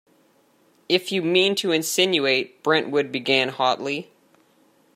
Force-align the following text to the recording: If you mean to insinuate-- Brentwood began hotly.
If 0.89 1.11
you 1.11 1.21
mean 1.21 1.53
to 1.57 1.71
insinuate-- 1.71 2.59
Brentwood 2.63 3.11
began 3.11 3.49
hotly. 3.49 4.09